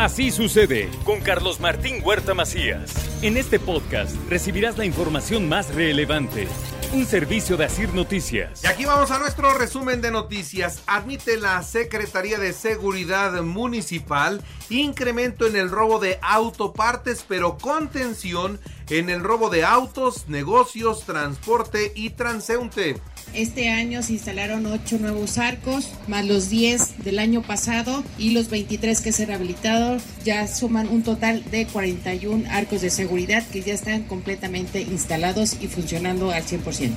[0.00, 2.90] Así sucede con Carlos Martín Huerta Macías.
[3.20, 6.48] En este podcast recibirás la información más relevante.
[6.94, 8.64] Un servicio de Asir Noticias.
[8.64, 10.82] Y aquí vamos a nuestro resumen de noticias.
[10.86, 18.58] Admite la Secretaría de Seguridad Municipal incremento en el robo de autopartes, pero contención
[18.88, 23.02] en el robo de autos, negocios, transporte y transeúnte.
[23.32, 28.50] Este año se instalaron 8 nuevos arcos, más los 10 del año pasado y los
[28.50, 30.00] 23 que se rehabilitaron.
[30.24, 35.68] Ya suman un total de 41 arcos de seguridad que ya están completamente instalados y
[35.68, 36.96] funcionando al 100%.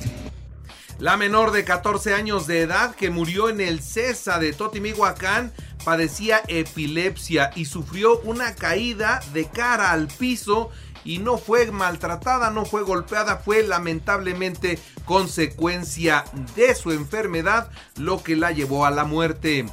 [0.98, 5.52] La menor de 14 años de edad que murió en el CESA de Totimihuacán
[5.84, 10.70] padecía epilepsia y sufrió una caída de cara al piso
[11.04, 16.24] y no fue maltratada, no fue golpeada, fue lamentablemente consecuencia
[16.56, 19.66] de su enfermedad lo que la llevó a la muerte.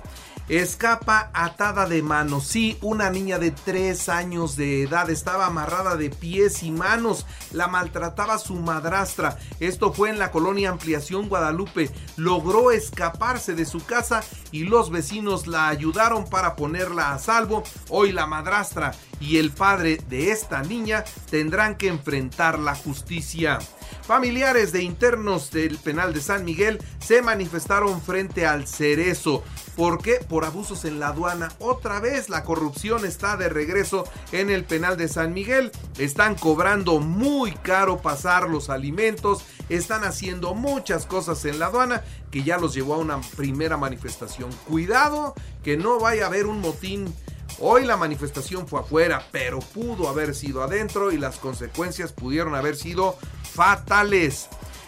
[0.49, 2.45] Escapa atada de manos.
[2.45, 7.25] Sí, una niña de 3 años de edad estaba amarrada de pies y manos.
[7.53, 9.37] La maltrataba su madrastra.
[9.61, 11.89] Esto fue en la colonia Ampliación Guadalupe.
[12.17, 17.63] Logró escaparse de su casa y los vecinos la ayudaron para ponerla a salvo.
[17.87, 23.59] Hoy la madrastra y el padre de esta niña tendrán que enfrentar la justicia.
[24.01, 29.43] Familiares de internos del penal de San Miguel se manifestaron frente al cerezo.
[29.75, 30.15] ¿Por qué?
[30.27, 31.49] Por abusos en la aduana.
[31.59, 35.71] Otra vez la corrupción está de regreso en el penal de San Miguel.
[35.97, 39.45] Están cobrando muy caro pasar los alimentos.
[39.69, 44.49] Están haciendo muchas cosas en la aduana que ya los llevó a una primera manifestación.
[44.67, 47.13] Cuidado que no vaya a haber un motín
[47.59, 52.75] Hoy la manifestación fue afuera, pero pudo haber sido adentro y las consecuencias pudieron haber
[52.75, 54.47] sido fatales.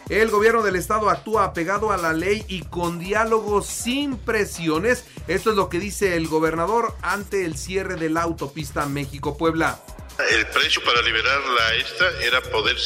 [0.09, 5.05] El gobierno del estado actúa apegado a la ley y con diálogo sin presiones.
[5.27, 9.79] Esto es lo que dice el gobernador ante el cierre de la autopista México-Puebla.
[10.19, 12.77] El precio para liberarla esta era poder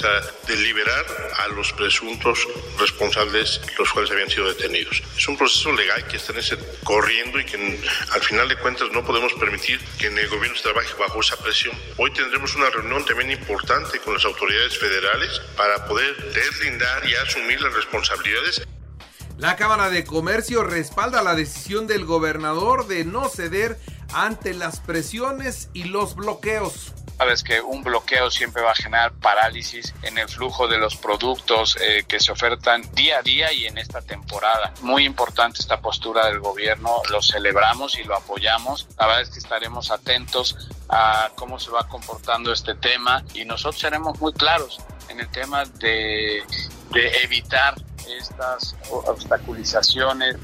[0.60, 1.06] liberar
[1.40, 2.48] a los presuntos
[2.80, 5.04] responsables, los cuales habían sido detenidos.
[5.18, 6.34] Es un proceso legal que está
[6.86, 7.80] corriendo y que
[8.14, 11.36] al final de cuentas no podemos permitir que en el gobierno se trabaje bajo esa
[11.36, 11.78] presión.
[11.98, 17.60] Hoy tendremos una reunión también importante con las autoridades federales para poder deslindar y asumir
[17.60, 18.66] las responsabilidades.
[19.38, 23.78] La Cámara de Comercio respalda la decisión del gobernador de no ceder
[24.14, 26.94] ante las presiones y los bloqueos.
[27.18, 31.76] Sabes que un bloqueo siempre va a generar parálisis en el flujo de los productos
[31.82, 34.72] eh, que se ofertan día a día y en esta temporada.
[34.82, 38.88] Muy importante esta postura del gobierno, lo celebramos y lo apoyamos.
[39.00, 43.82] La verdad es que estaremos atentos a cómo se va comportando este tema y nosotros
[43.82, 44.80] seremos muy claros
[45.10, 46.44] en el tema de,
[46.92, 47.74] de evitar
[48.08, 50.38] estas obstaculizaciones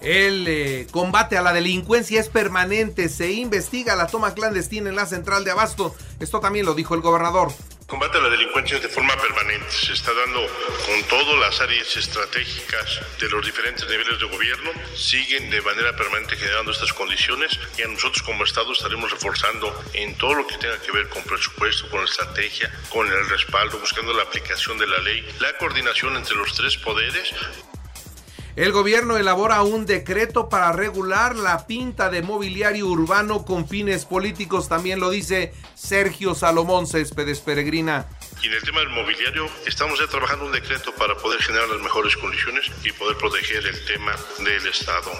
[0.00, 3.08] el eh, combate a la delincuencia es permanente.
[3.08, 5.94] Se investiga la toma clandestina en la central de Abasto.
[6.20, 7.52] Esto también lo dijo el gobernador.
[7.86, 9.66] Combate a la delincuencia de forma permanente.
[9.68, 10.40] Se está dando
[10.86, 14.70] con todas las áreas estratégicas de los diferentes niveles de gobierno.
[14.94, 20.16] Siguen de manera permanente generando estas condiciones y a nosotros como Estado estaremos reforzando en
[20.16, 24.22] todo lo que tenga que ver con presupuesto, con estrategia, con el respaldo, buscando la
[24.22, 27.34] aplicación de la ley, la coordinación entre los tres poderes
[28.56, 34.68] el gobierno elabora un decreto para regular la pinta de mobiliario urbano con fines políticos,
[34.68, 38.08] también lo dice Sergio Salomón Céspedes Peregrina.
[38.42, 41.80] Y en el tema del mobiliario estamos ya trabajando un decreto para poder generar las
[41.80, 45.12] mejores condiciones y poder proteger el tema del Estado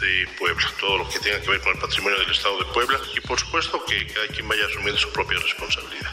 [0.00, 3.00] de Puebla, todo lo que tenga que ver con el patrimonio del Estado de Puebla
[3.16, 6.07] y por supuesto que cada quien vaya asumiendo su propia responsabilidad.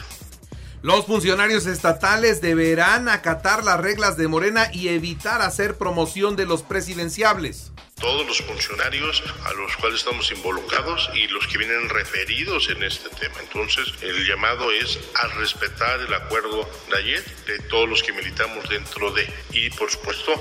[0.82, 6.62] Los funcionarios estatales deberán acatar las reglas de Morena y evitar hacer promoción de los
[6.62, 7.72] presidenciables.
[7.98, 13.08] Todos los funcionarios a los cuales estamos involucrados y los que vienen referidos en este
[13.08, 13.34] tema.
[13.40, 18.68] Entonces, el llamado es a respetar el acuerdo de ayer de todos los que militamos
[18.68, 20.32] dentro de, y por supuesto,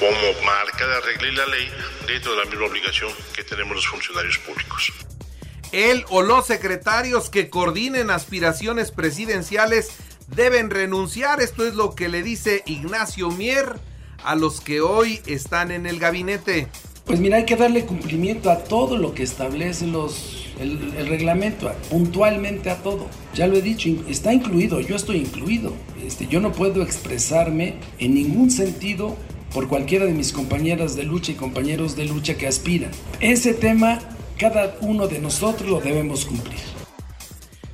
[0.00, 1.70] como marca la regla y la ley,
[2.08, 4.92] dentro de la misma obligación que tenemos los funcionarios públicos.
[5.72, 9.90] Él o los secretarios que coordinen aspiraciones presidenciales
[10.34, 11.40] deben renunciar.
[11.40, 13.78] Esto es lo que le dice Ignacio Mier
[14.24, 16.68] a los que hoy están en el gabinete.
[17.04, 21.70] Pues mira, hay que darle cumplimiento a todo lo que establece los, el, el, reglamento,
[21.88, 23.06] puntualmente a todo.
[23.32, 25.72] Ya lo he dicho, está incluido, yo estoy incluido.
[26.04, 29.16] Este, yo no puedo expresarme en ningún sentido
[29.54, 32.90] por cualquiera de mis compañeras de lucha y compañeros de lucha que aspiran.
[33.20, 34.00] Ese tema,
[34.38, 36.60] cada uno de nosotros lo debemos cumplir.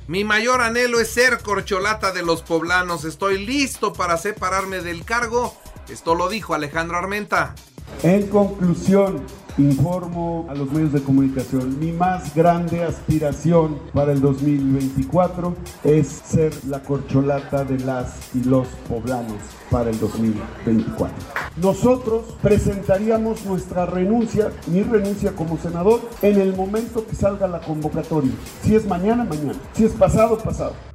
[0.07, 3.05] Mi mayor anhelo es ser corcholata de los poblanos.
[3.05, 5.55] Estoy listo para separarme del cargo.
[5.89, 7.55] Esto lo dijo Alejandro Armenta.
[8.01, 9.25] En conclusión,
[9.57, 16.53] informo a los medios de comunicación, mi más grande aspiración para el 2024 es ser
[16.65, 19.37] la corcholata de las y los poblanos
[19.69, 21.15] para el 2024.
[21.57, 28.31] Nosotros presentaríamos nuestra renuncia, mi renuncia como senador, en el momento que salga la convocatoria.
[28.63, 29.53] Si es mañana, mañana.
[29.73, 30.92] Si es pasado, pasado.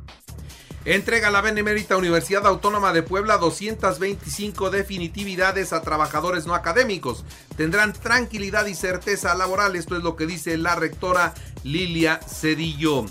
[0.91, 7.27] Entrega la Benemérita Universidad Autónoma de Puebla 225 definitividades a trabajadores no académicos.
[7.59, 9.77] Tendrán tranquilidad y certeza laboral.
[9.77, 13.05] Esto es lo que dice la rectora Lilia Cedillo.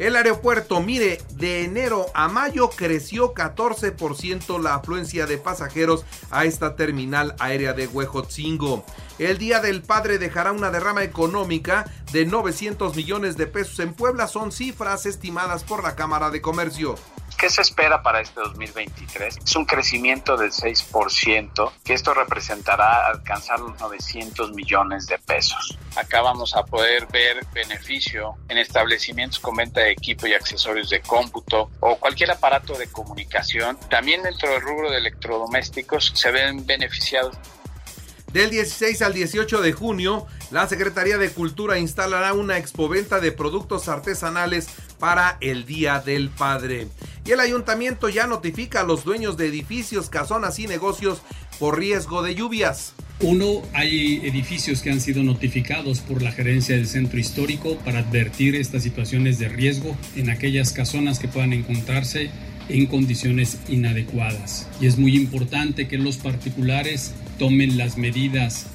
[0.00, 6.74] El aeropuerto, mire, de enero a mayo creció 14% la afluencia de pasajeros a esta
[6.74, 8.84] terminal aérea de Huejotzingo.
[9.20, 14.26] El Día del Padre dejará una derrama económica de 900 millones de pesos en Puebla.
[14.26, 16.96] Son cifras estimadas por la Cámara de Comercio.
[17.40, 19.38] ¿Qué se espera para este 2023?
[19.46, 25.78] Es un crecimiento del 6%, que esto representará alcanzar los 900 millones de pesos.
[25.96, 31.00] Acá vamos a poder ver beneficio en establecimientos con venta de equipo y accesorios de
[31.00, 33.78] cómputo o cualquier aparato de comunicación.
[33.88, 37.38] También dentro del rubro de electrodomésticos se ven beneficiados
[38.32, 43.88] del 16 al 18 de junio, la Secretaría de Cultura instalará una expoventa de productos
[43.88, 44.68] artesanales
[45.00, 46.86] para el Día del Padre.
[47.30, 51.22] El ayuntamiento ya notifica a los dueños de edificios, casonas y negocios
[51.60, 52.92] por riesgo de lluvias.
[53.20, 58.56] Uno, hay edificios que han sido notificados por la gerencia del centro histórico para advertir
[58.56, 62.32] estas situaciones de riesgo en aquellas casonas que puedan encontrarse
[62.68, 64.66] en condiciones inadecuadas.
[64.80, 68.66] Y es muy importante que los particulares tomen las medidas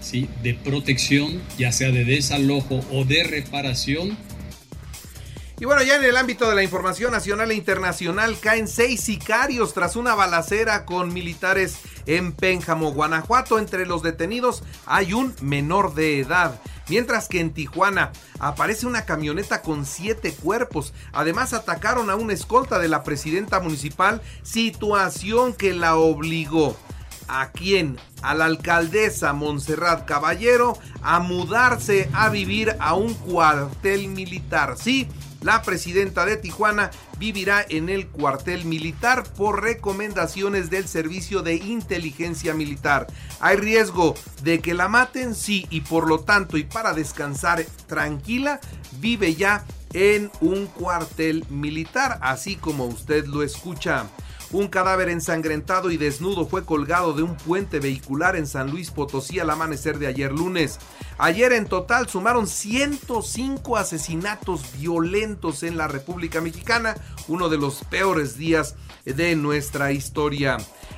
[0.43, 4.17] de protección, ya sea de desalojo o de reparación.
[5.57, 9.73] Y bueno, ya en el ámbito de la información nacional e internacional caen seis sicarios
[9.73, 13.57] tras una balacera con militares en Pénjamo, Guanajuato.
[13.57, 16.59] Entre los detenidos hay un menor de edad.
[16.89, 20.93] Mientras que en Tijuana aparece una camioneta con siete cuerpos.
[21.13, 26.75] Además atacaron a una escolta de la presidenta municipal, situación que la obligó
[27.27, 27.97] a quién?
[28.21, 34.75] A la alcaldesa Montserrat Caballero a mudarse a vivir a un cuartel militar.
[34.77, 35.07] Sí,
[35.45, 36.89] la presidenta de Tijuana
[37.19, 43.05] vivirá en el cuartel militar por recomendaciones del Servicio de Inteligencia Militar.
[43.39, 45.35] ¿Hay riesgo de que la maten?
[45.35, 48.59] Sí, y por lo tanto, y para descansar tranquila,
[48.99, 49.63] vive ya
[49.93, 54.07] en un cuartel militar, así como usted lo escucha.
[54.55, 59.37] Un cadáver ensangrentado y desnudo fue colgado de un puente vehicular en San Luis Potosí
[59.37, 60.79] al amanecer de ayer lunes.
[61.17, 66.95] Ayer en total sumaron 105 asesinatos violentos en la República Mexicana,
[67.27, 70.55] uno de los peores días de nuestra historia.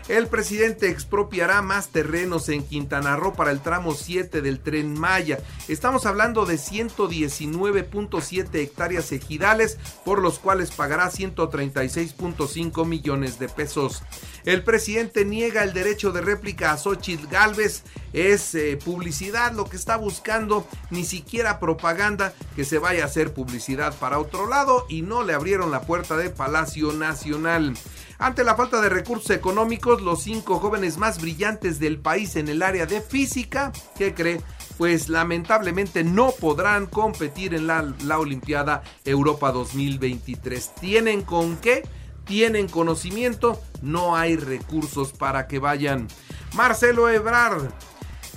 [0.07, 5.39] El presidente expropiará más terrenos en Quintana Roo para el tramo 7 del tren Maya.
[5.67, 14.01] Estamos hablando de 119.7 hectáreas ejidales, por los cuales pagará 136.5 millones de pesos.
[14.45, 17.83] El presidente niega el derecho de réplica a Xochitl Galvez.
[18.13, 23.33] Es eh, publicidad lo que está buscando, ni siquiera propaganda que se vaya a hacer
[23.33, 27.73] publicidad para otro lado y no le abrieron la puerta de Palacio Nacional.
[28.19, 32.63] Ante la falta de recursos económicos, los cinco jóvenes más brillantes del país en el
[32.63, 34.41] área de física, ¿qué cree?
[34.77, 40.75] Pues lamentablemente no podrán competir en la, la Olimpiada Europa 2023.
[40.75, 41.83] ¿Tienen con qué?
[42.27, 46.07] tienen conocimiento, no hay recursos para que vayan.
[46.53, 47.71] Marcelo Ebrard.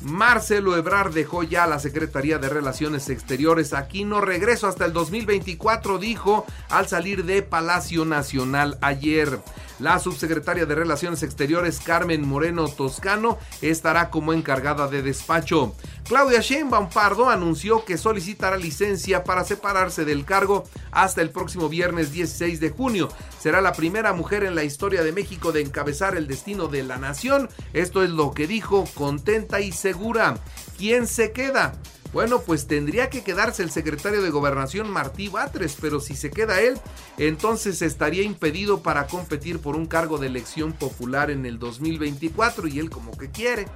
[0.02, 3.74] Marcelo Ebrard dejó ya la Secretaría de Relaciones Exteriores.
[3.74, 9.40] Aquí no regreso hasta el 2024, dijo al salir de Palacio Nacional ayer.
[9.80, 15.74] La subsecretaria de Relaciones Exteriores, Carmen Moreno Toscano, estará como encargada de despacho.
[16.06, 22.12] Claudia Sheinbaum Pardo anunció que solicitará licencia para separarse del cargo hasta el próximo viernes
[22.12, 23.08] 16 de junio.
[23.38, 26.98] Será la primera mujer en la historia de México de encabezar el destino de la
[26.98, 27.48] nación.
[27.72, 30.36] Esto es lo que dijo, contenta y segura.
[30.76, 31.72] ¿Quién se queda?
[32.12, 36.60] Bueno, pues tendría que quedarse el secretario de Gobernación Martí Batres, pero si se queda
[36.60, 36.76] él,
[37.18, 42.80] entonces estaría impedido para competir por un cargo de elección popular en el 2024 y
[42.80, 43.66] él como que quiere.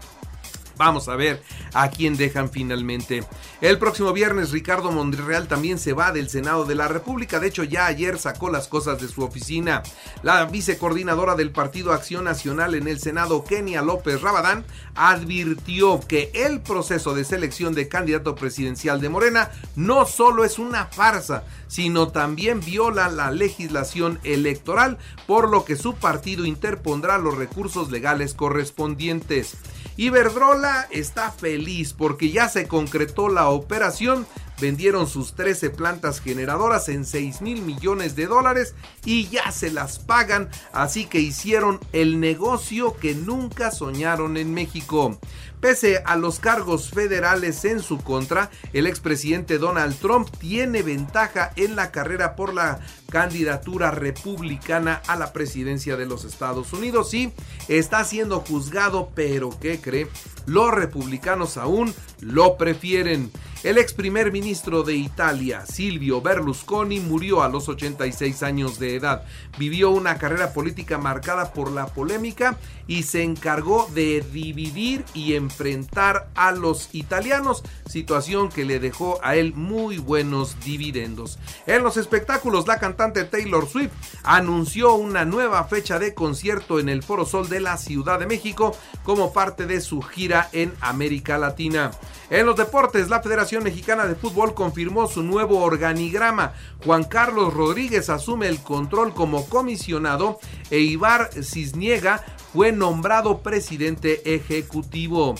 [0.76, 3.24] Vamos a ver a quién dejan finalmente.
[3.60, 7.40] El próximo viernes Ricardo Monreal también se va del Senado de la República.
[7.40, 9.82] De hecho, ya ayer sacó las cosas de su oficina.
[10.22, 14.64] La vicecoordinadora del Partido Acción Nacional en el Senado, Kenia López Rabadán,
[14.94, 20.86] advirtió que el proceso de selección de candidato presidencial de Morena no solo es una
[20.86, 27.90] farsa, sino también viola la legislación electoral, por lo que su partido interpondrá los recursos
[27.90, 29.56] legales correspondientes.
[29.96, 34.26] Iberdrola está feliz porque ya se concretó la operación.
[34.60, 39.98] Vendieron sus 13 plantas generadoras en 6 mil millones de dólares y ya se las
[39.98, 45.18] pagan, así que hicieron el negocio que nunca soñaron en México.
[45.64, 51.74] Pese a los cargos federales en su contra, el expresidente Donald Trump tiene ventaja en
[51.74, 57.08] la carrera por la candidatura republicana a la presidencia de los Estados Unidos.
[57.08, 57.32] Sí,
[57.68, 60.06] está siendo juzgado, pero ¿qué cree?
[60.44, 63.30] Los republicanos aún lo prefieren.
[63.64, 69.24] El ex primer ministro de Italia, Silvio Berlusconi, murió a los 86 años de edad.
[69.58, 76.28] Vivió una carrera política marcada por la polémica y se encargó de dividir y enfrentar
[76.34, 81.38] a los italianos, situación que le dejó a él muy buenos dividendos.
[81.66, 83.92] En los espectáculos, la cantante Taylor Swift
[84.24, 88.76] anunció una nueva fecha de concierto en el Foro Sol de la Ciudad de México
[89.04, 91.92] como parte de su gira en América Latina.
[92.28, 96.54] En los deportes, la Federación Mexicana de Fútbol confirmó su nuevo organigrama.
[96.84, 100.38] Juan Carlos Rodríguez asume el control como comisionado
[100.70, 105.34] e Ibar Cisniega fue nombrado presidente ejecutivo.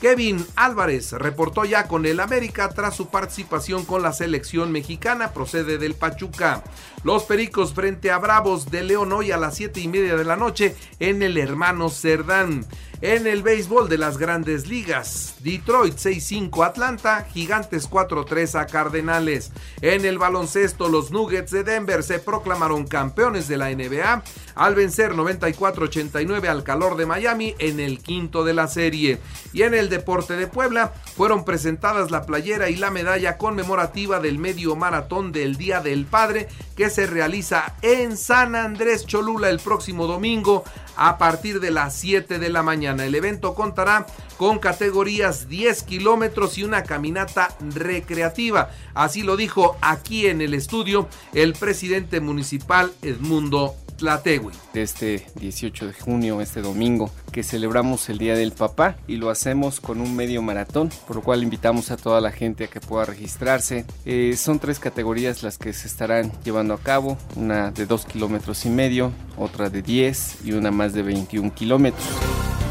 [0.00, 5.76] Kevin Álvarez reportó ya con el América tras su participación con la selección mexicana, procede
[5.76, 6.64] del Pachuca.
[7.02, 10.36] Los Pericos frente a Bravos de León hoy a las 7 y media de la
[10.36, 12.66] noche en el Hermano Cerdán.
[13.02, 19.52] En el béisbol de las grandes ligas, Detroit 6-5 Atlanta, Gigantes 4-3 a Cardenales.
[19.80, 24.22] En el baloncesto, los Nuggets de Denver se proclamaron campeones de la NBA
[24.54, 29.18] al vencer 94-89 al calor de Miami en el quinto de la serie.
[29.54, 34.38] Y en el deporte de Puebla fueron presentadas la playera y la medalla conmemorativa del
[34.38, 36.48] medio maratón del Día del Padre
[36.90, 40.64] se realiza en San Andrés Cholula el próximo domingo
[40.96, 43.06] a partir de las 7 de la mañana.
[43.06, 44.06] El evento contará
[44.36, 48.70] con categorías 10 kilómetros y una caminata recreativa.
[48.92, 54.52] Así lo dijo aquí en el estudio el presidente municipal Edmundo Tlategui.
[54.72, 59.78] Este 18 de junio, este domingo, que celebramos el Día del Papá y lo hacemos
[59.78, 63.04] con un medio maratón, por lo cual invitamos a toda la gente a que pueda
[63.04, 63.84] registrarse.
[64.06, 68.64] Eh, son tres categorías las que se estarán llevando a cabo, una de 2 kilómetros
[68.64, 72.08] y medio, otra de 10 y una más de 21 kilómetros.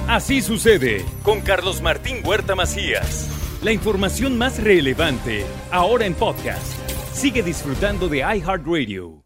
[0.07, 3.29] Así sucede con Carlos Martín Huerta Macías.
[3.61, 6.73] La información más relevante, ahora en podcast.
[7.13, 9.18] Sigue disfrutando de iHeartRadio.